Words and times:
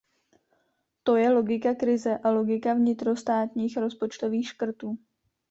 To 1.03 1.13
je 1.17 1.29
logika 1.33 1.75
krize 1.75 2.17
a 2.23 2.31
logika 2.31 2.73
vnitrostátních 2.73 3.77
rozpočtových 3.77 4.47
škrtů. 4.47 4.97